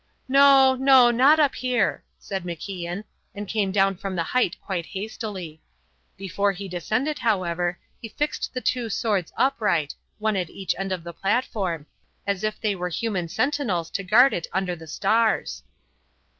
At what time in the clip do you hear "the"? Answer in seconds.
4.15-4.23, 8.51-8.61, 11.03-11.13, 14.75-14.87